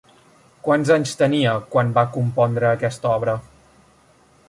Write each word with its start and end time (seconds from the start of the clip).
Quants 0.67 0.91
anys 0.95 1.13
tenia 1.19 1.53
quan 1.75 1.93
va 1.99 2.07
compondre 2.17 2.71
aquesta 2.73 3.13
obra? 3.19 3.41